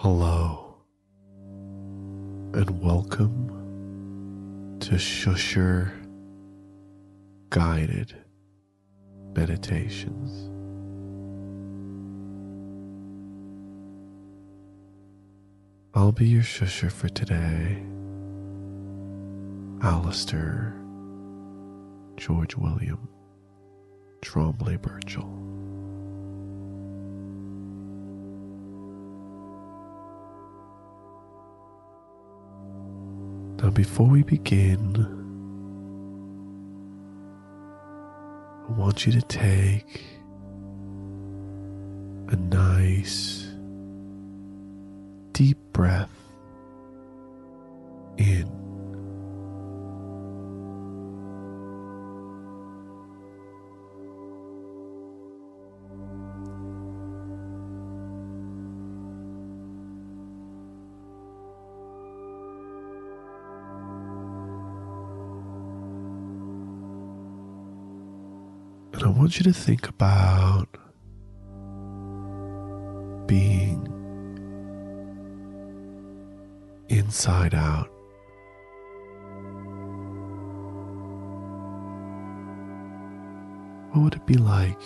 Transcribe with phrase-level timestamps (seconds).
[0.00, 0.76] Hello,
[2.52, 3.48] and welcome
[4.78, 5.90] to Shusher
[7.48, 8.14] Guided
[9.34, 10.50] Meditations.
[15.94, 17.82] I'll be your shusher for today,
[19.82, 20.76] Alistair
[22.16, 23.08] George William
[24.20, 25.55] Trombley Birchall.
[33.62, 35.06] Now, before we begin,
[38.68, 40.02] I want you to take
[42.28, 43.48] a nice
[45.32, 46.10] deep breath
[48.18, 48.65] in.
[68.96, 70.68] And I want you to think about
[73.26, 73.86] being
[76.88, 77.90] inside out.
[83.92, 84.80] What would it be like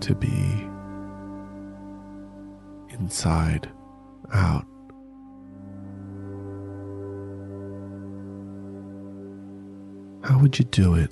[0.00, 0.66] to be
[2.88, 3.70] inside
[4.32, 4.64] out?
[10.28, 11.10] How would you do it?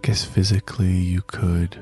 [0.00, 1.72] Guess physically you could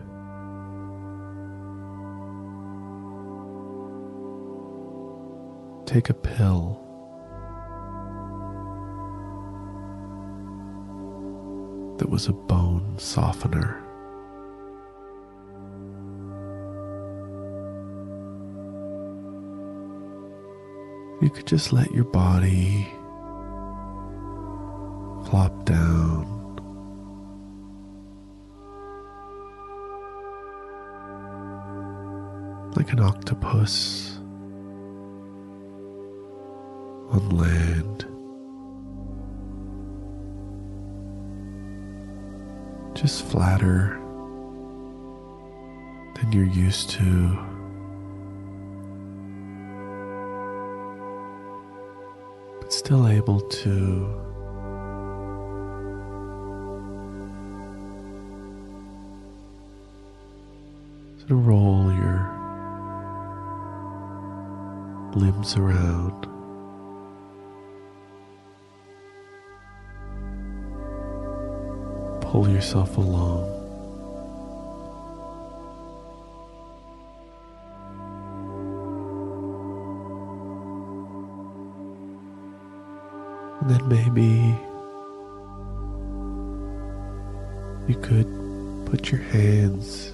[5.86, 6.80] take a pill.
[11.98, 13.83] That was a bone softener.
[21.20, 22.86] You could just let your body
[25.26, 26.30] flop down.
[32.76, 34.18] Like an octopus
[37.10, 38.06] on land.
[42.94, 44.00] Just flatter
[46.16, 47.53] than you're used to.
[53.02, 54.24] Able to
[61.18, 62.30] sort of roll your
[65.14, 66.28] limbs around.
[72.20, 73.63] Pull yourself along.
[83.64, 84.60] And then maybe
[87.88, 88.26] you could
[88.84, 90.12] put your hands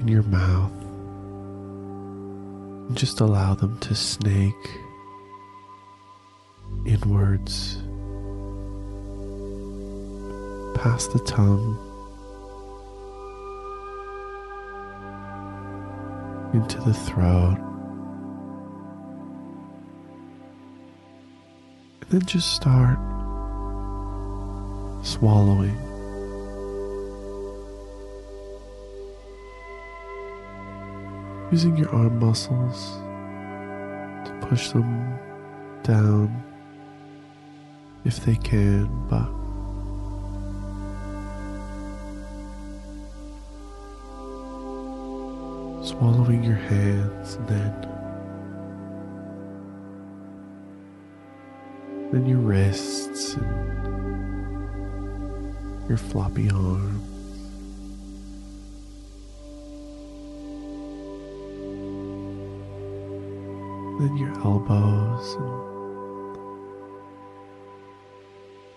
[0.00, 0.72] in your mouth
[2.88, 4.52] and just allow them to snake
[6.84, 7.76] inwards
[10.74, 11.78] past the tongue
[16.52, 17.71] into the throat.
[22.12, 22.98] Then just start
[25.02, 25.78] swallowing.
[31.50, 32.98] Using your arm muscles
[34.26, 35.18] to push them
[35.84, 36.42] down
[38.04, 39.26] if they can, but
[45.82, 48.01] swallowing your hands and then
[52.12, 53.88] then your wrists and
[55.88, 57.08] your floppy arms.
[63.98, 65.72] Then your elbows and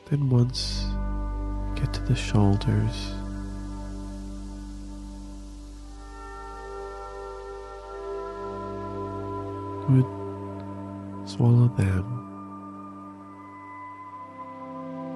[0.09, 0.85] then once
[1.75, 3.13] get to the shoulders.
[9.89, 10.05] Would
[11.27, 12.24] swallow them.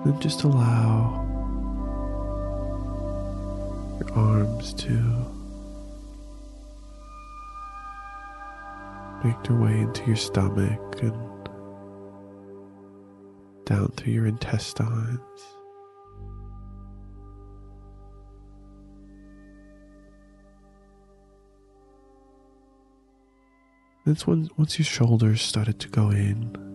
[0.10, 1.24] Then just allow
[4.00, 4.92] your arms to
[9.24, 11.14] make their way into your stomach and
[13.66, 15.20] down through your intestines.
[24.08, 26.69] That's when once your shoulders started to go in,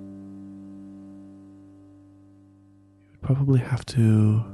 [3.25, 4.45] probably have to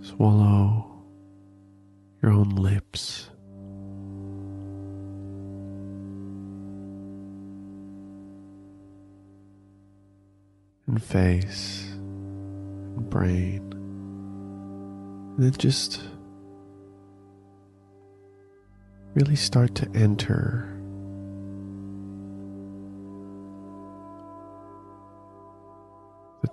[0.00, 1.04] swallow
[2.22, 3.28] your own lips.
[10.86, 13.72] And face and brain.
[15.36, 16.00] And then just
[19.14, 20.71] really start to enter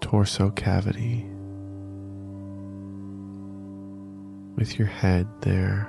[0.09, 1.23] torso cavity
[4.55, 5.87] with your head there.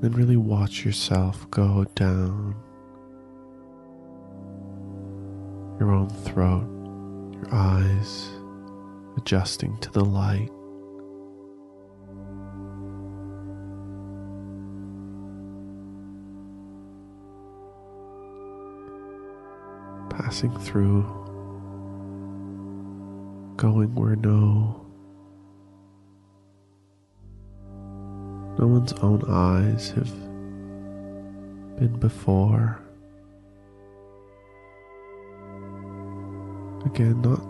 [0.00, 2.54] Then really watch yourself go down
[5.78, 6.66] your own throat,
[7.34, 8.30] your eyes
[9.18, 10.48] adjusting to the light.
[20.38, 21.02] Passing through,
[23.56, 24.86] going where no
[28.56, 30.12] no one's own eyes have
[31.76, 32.80] been before.
[36.86, 37.42] Again, not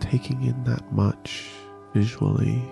[0.00, 1.50] taking in that much
[1.92, 2.62] visually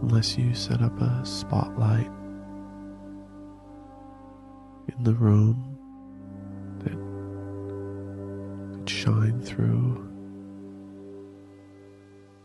[0.00, 2.10] unless you set up a spotlight
[5.00, 5.56] in the room
[6.80, 6.92] that
[8.76, 10.06] could shine through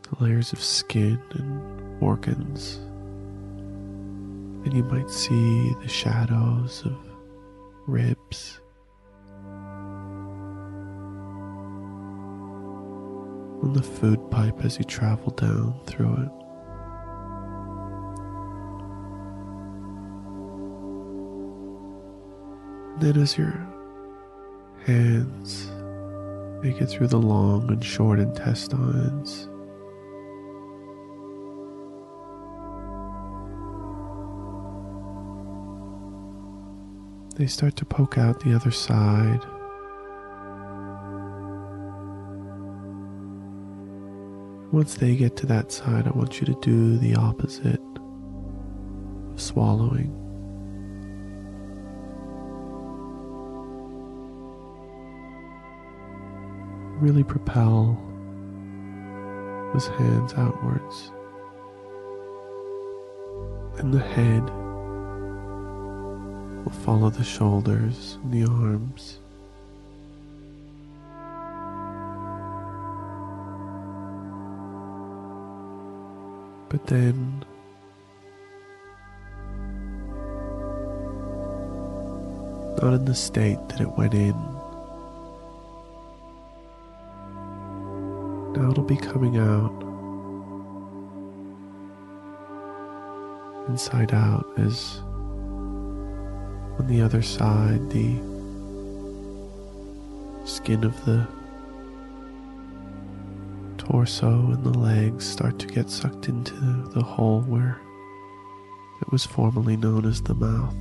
[0.04, 2.78] the layers of skin and organs.
[4.64, 6.98] And you might see the shadows of
[7.88, 8.62] ribs.
[13.64, 16.45] On the food pipe as you travel down through it.
[23.00, 23.54] Then as your
[24.86, 25.68] hands
[26.64, 29.50] make it through the long and short intestines,
[37.36, 39.42] they start to poke out the other side.
[44.72, 47.80] Once they get to that side, I want you to do the opposite
[49.34, 50.25] of swallowing.
[57.06, 57.96] Really propel
[59.72, 61.12] those hands outwards.
[63.78, 64.42] And the head
[66.64, 69.20] will follow the shoulders and the arms.
[76.70, 77.46] But then
[82.82, 84.55] not in the state that it went in.
[88.76, 89.72] It'll be coming out
[93.70, 95.00] inside out as
[96.78, 98.18] on the other side, the
[100.46, 101.26] skin of the
[103.78, 106.54] torso and the legs start to get sucked into
[106.94, 107.80] the hole where
[109.02, 110.76] it was formerly known as the mouth.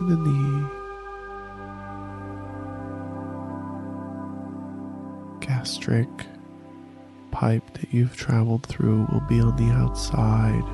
[0.00, 0.81] And then the
[5.62, 6.08] gastric
[7.30, 10.64] pipe that you've traveled through will be on the outside.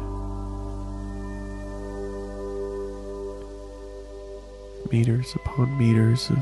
[4.91, 6.39] Meters upon meters of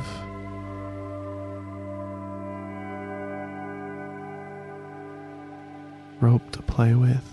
[6.23, 7.29] rope to play with.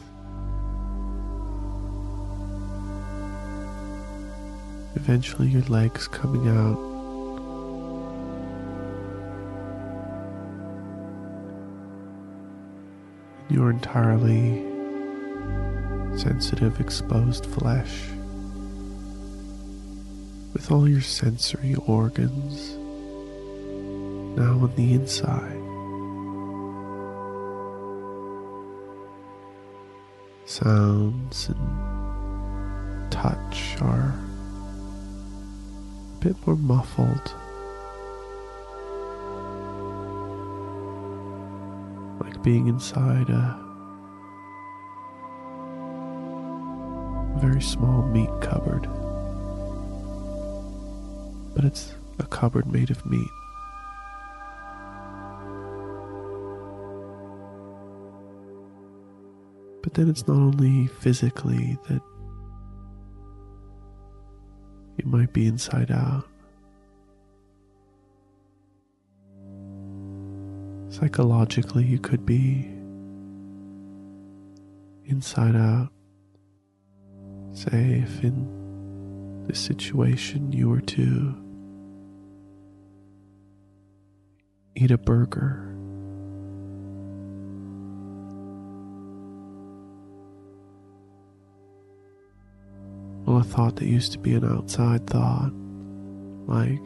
[4.96, 6.92] Eventually, your legs coming out.
[13.53, 14.63] Your entirely
[16.17, 18.07] sensitive, exposed flesh
[20.53, 22.75] with all your sensory organs
[24.36, 25.60] now on the inside.
[30.45, 34.15] Sounds and touch are
[36.15, 37.36] a bit more muffled
[42.43, 43.57] being inside a
[47.39, 48.83] very small meat cupboard.
[51.55, 53.29] But it's a cupboard made of meat.
[59.81, 62.01] But then it's not only physically that
[64.97, 66.25] you might be inside out.
[71.03, 72.65] Psychologically, you could be
[75.03, 75.89] inside out.
[77.51, 81.36] Say, if in this situation you were to
[84.77, 85.75] eat a burger.
[93.25, 95.51] Well, a thought that used to be an outside thought,
[96.48, 96.79] like,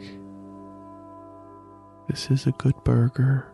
[2.08, 3.52] this is a good burger.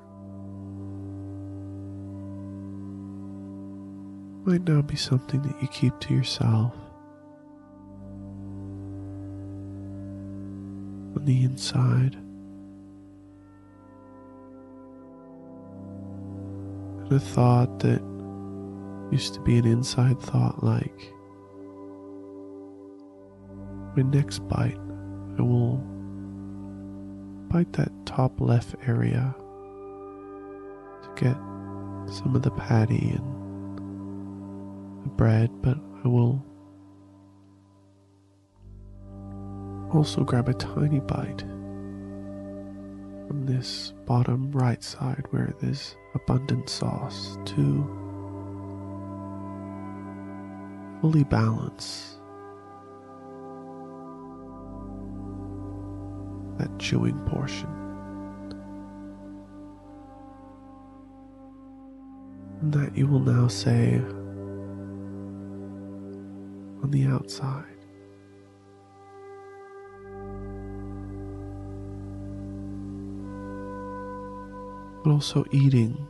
[4.45, 6.75] Might now be something that you keep to yourself.
[11.17, 12.15] On the inside.
[17.05, 18.03] And a thought that
[19.11, 21.13] used to be an inside thought like,
[23.97, 24.79] my next bite,
[25.39, 25.77] I will
[27.49, 29.35] bite that top left area
[31.03, 31.37] to get
[32.13, 33.34] some of the patty and
[35.17, 36.45] bread, but I will
[39.93, 41.41] also grab a tiny bite
[43.27, 47.85] from this bottom right side where there's abundant sauce to
[51.01, 52.19] fully balance
[56.59, 57.69] that chewing portion.
[62.61, 64.01] And that you will now say
[66.85, 67.65] on the outside.
[75.03, 76.07] But also eating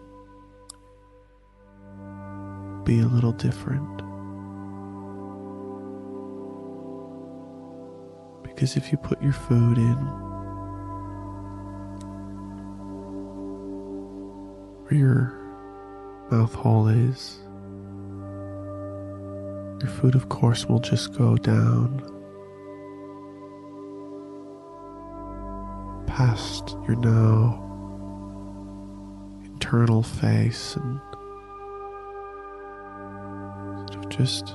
[2.85, 3.99] be a little different.
[8.43, 9.97] Because if you put your food in
[14.83, 17.44] where your mouth hole is,
[19.85, 22.03] your food, of course, will just go down
[26.07, 27.61] past your now
[29.45, 31.01] internal face and
[33.91, 34.55] sort of just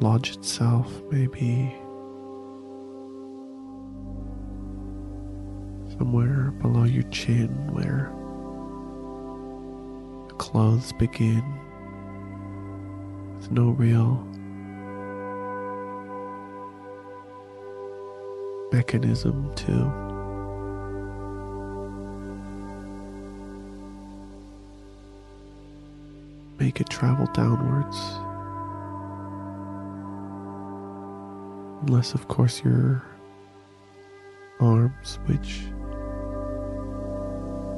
[0.00, 1.74] lodge itself maybe
[5.96, 8.12] somewhere below your chin where
[10.28, 11.61] the clothes begin
[13.52, 14.14] no real
[18.72, 19.72] mechanism to
[26.58, 27.98] make it travel downwards.
[31.82, 33.04] Unless, of course, your
[34.60, 35.60] arms, which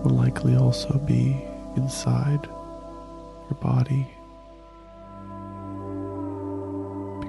[0.04, 1.44] will likely also be
[1.76, 2.46] inside
[3.50, 4.13] your body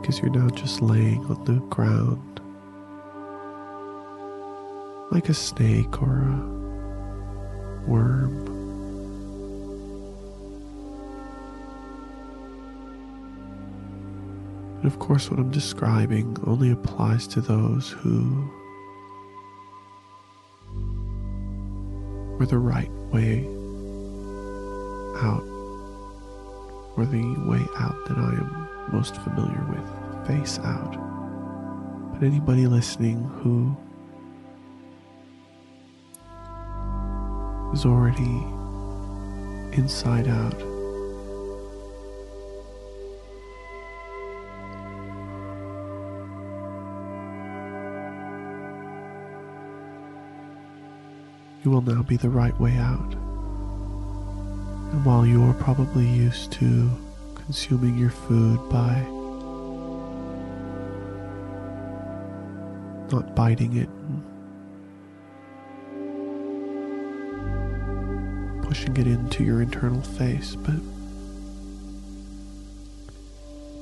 [0.05, 2.39] because you're now just laying on the ground
[5.11, 8.45] like a snake or a worm.
[14.77, 18.47] And of course, what I'm describing only applies to those who
[22.37, 23.47] were the right way
[25.23, 25.41] out,
[26.95, 30.93] or the way out that I am most familiar with, face out.
[32.13, 33.75] But anybody listening who
[37.73, 38.43] is already
[39.77, 40.75] inside out
[51.65, 53.13] you will now be the right way out.
[54.91, 56.91] And while you are probably used to
[57.45, 59.01] consuming your food by
[63.11, 63.89] not biting it
[68.75, 70.75] pushing it into your internal face, but,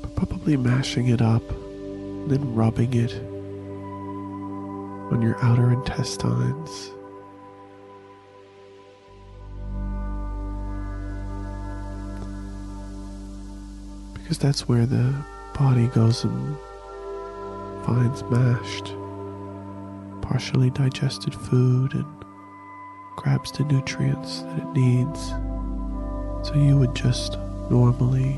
[0.01, 1.41] but probably mashing it up,
[2.27, 3.13] then rubbing it
[5.11, 6.91] on your outer intestines
[14.23, 15.13] because that's where the
[15.59, 16.57] body goes and
[17.85, 18.93] finds mashed,
[20.21, 22.05] partially digested food and
[23.17, 25.27] grabs the nutrients that it needs.
[26.47, 27.37] So you would just
[27.69, 28.37] normally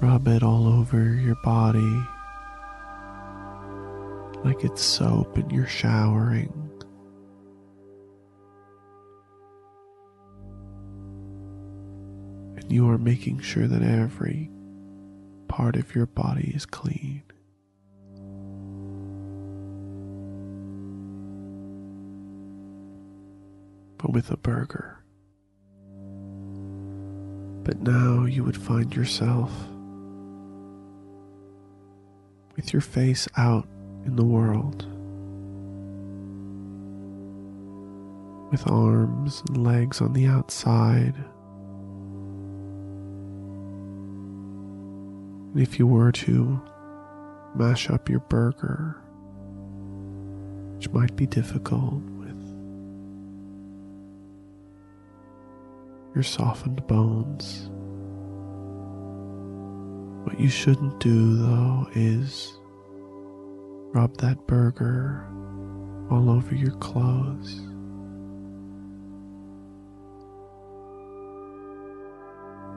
[0.00, 2.00] rub it all over your body
[4.44, 6.59] like it's soap and you're showering.
[12.72, 14.50] You are making sure that every
[15.48, 17.22] part of your body is clean.
[23.98, 24.98] But with a burger.
[27.64, 29.52] But now you would find yourself
[32.56, 33.66] with your face out
[34.04, 34.86] in the world,
[38.50, 41.14] with arms and legs on the outside.
[45.52, 46.62] And if you were to
[47.56, 48.96] mash up your burger,
[50.76, 52.40] which might be difficult with
[56.14, 57.68] your softened bones,
[60.24, 62.56] what you shouldn't do though is
[63.92, 65.26] rub that burger
[66.10, 67.60] all over your clothes.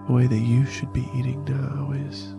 [0.07, 2.33] The way that you should be eating now is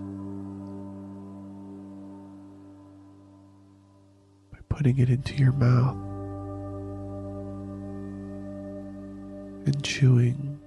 [4.74, 5.96] putting it into your mouth
[9.66, 10.58] and chewing.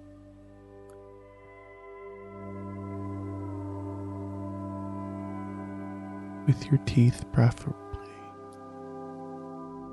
[6.48, 7.76] With your teeth, preferably,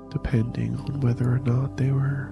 [0.09, 2.31] depending on whether or not they were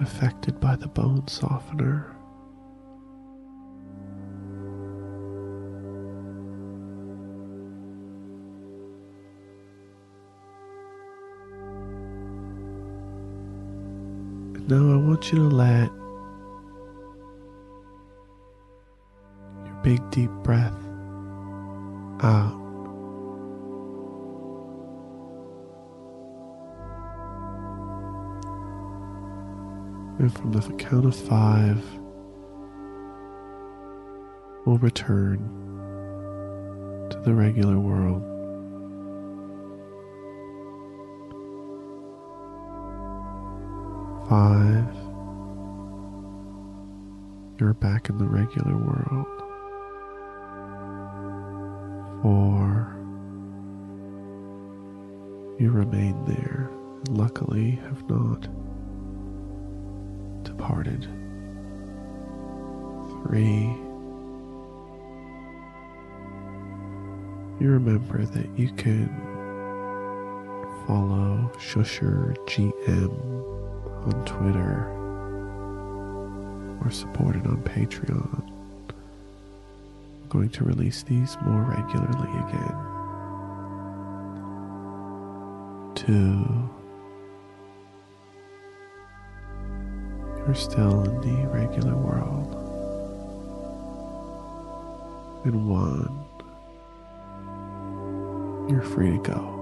[0.00, 2.16] affected by the bone softener.
[14.72, 15.90] Now I want you to let
[19.66, 20.72] your big deep breath
[22.22, 22.58] out.
[30.18, 31.84] And from the count of five,
[34.64, 35.36] we'll return
[37.10, 38.31] to the regular world.
[44.32, 44.86] Five,
[47.60, 49.26] you're back in the regular world.
[52.22, 52.96] Four,
[55.58, 56.70] you remain there
[57.06, 58.48] and luckily have not
[60.44, 61.02] departed.
[63.26, 63.76] Three,
[67.60, 69.10] you remember that you can
[70.86, 73.42] follow Shusher GM
[74.06, 74.88] on Twitter
[76.84, 78.42] or supported on Patreon.
[80.22, 82.76] I'm going to release these more regularly again.
[85.94, 86.68] Two,
[90.38, 92.58] you're still in the regular world.
[95.44, 96.18] And one,
[98.68, 99.61] you're free to go.